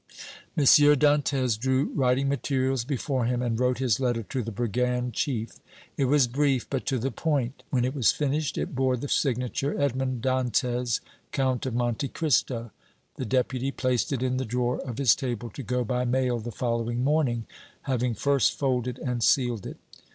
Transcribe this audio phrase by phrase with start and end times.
[0.57, 0.63] M.
[0.63, 5.59] Dantès drew writing materials before him and wrote his letter to the brigand chief;
[5.95, 7.61] it was brief, but to the point.
[7.69, 11.01] When it was finished, it bore the signature, "Edmond Dantès,
[11.31, 12.71] Count of Monte Cristo."
[13.17, 16.51] The Deputy placed it in the drawer of his table to go by mail the
[16.51, 17.45] following morning,
[17.83, 19.77] having first folded and sealed it.